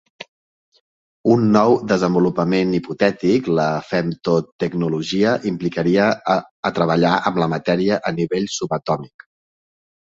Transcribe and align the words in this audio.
Un 1.33 1.43
nou 1.55 1.73
desenvolupament 1.91 2.73
hipotètic, 2.77 3.51
la 3.61 3.67
femtotecnologia, 3.91 5.37
implicaria 5.53 6.11
treballar 6.81 7.15
amb 7.31 7.43
la 7.45 7.51
matèria 7.57 8.03
a 8.13 8.17
nivell 8.23 8.53
subatòmic. 8.59 9.31